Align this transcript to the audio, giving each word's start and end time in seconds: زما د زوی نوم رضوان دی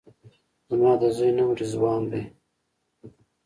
زما 0.69 0.91
د 1.01 1.03
زوی 1.15 1.31
نوم 1.37 1.49
رضوان 1.59 2.01
دی 2.11 2.23